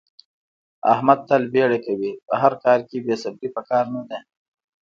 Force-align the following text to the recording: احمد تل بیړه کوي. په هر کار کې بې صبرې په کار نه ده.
احمد 0.93 1.19
تل 1.29 1.43
بیړه 1.53 1.79
کوي. 1.85 2.11
په 2.27 2.33
هر 2.41 2.53
کار 2.63 2.79
کې 2.89 2.97
بې 3.05 3.15
صبرې 3.23 3.49
په 3.55 3.61
کار 3.69 3.85
نه 3.95 4.01
ده. 4.09 4.19